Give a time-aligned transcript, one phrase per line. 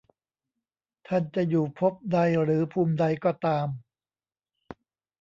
[1.07, 3.67] ท่านจะอยู่ภพใดหรือภูมิใดก็ตาม